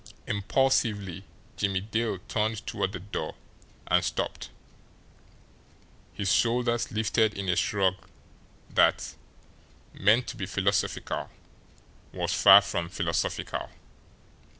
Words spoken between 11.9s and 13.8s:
was far from philosophical.